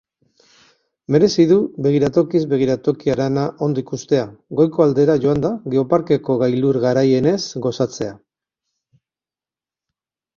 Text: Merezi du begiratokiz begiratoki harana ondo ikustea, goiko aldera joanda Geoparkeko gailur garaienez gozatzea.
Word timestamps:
Merezi 1.15 1.43
du 1.49 1.57
begiratokiz 1.87 2.39
begiratoki 2.53 3.11
harana 3.13 3.43
ondo 3.67 3.83
ikustea, 3.83 4.23
goiko 4.61 4.85
aldera 4.85 5.17
joanda 5.25 5.51
Geoparkeko 5.75 6.37
gailur 6.45 6.81
garaienez 6.87 7.35
gozatzea. 7.67 8.15